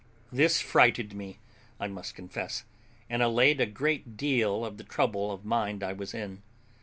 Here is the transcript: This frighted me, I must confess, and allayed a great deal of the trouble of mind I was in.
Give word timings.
This 0.31 0.59
frighted 0.61 1.13
me, 1.13 1.37
I 1.79 1.87
must 1.87 2.15
confess, 2.15 2.63
and 3.07 3.21
allayed 3.21 3.61
a 3.61 3.67
great 3.67 4.17
deal 4.17 4.65
of 4.65 4.77
the 4.77 4.83
trouble 4.83 5.31
of 5.31 5.45
mind 5.45 5.83
I 5.83 5.93
was 5.93 6.15
in. 6.15 6.41